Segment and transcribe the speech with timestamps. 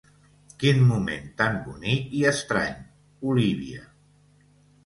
[0.63, 2.75] Quin moment tan bonic i estrany,
[3.35, 3.87] Olívia.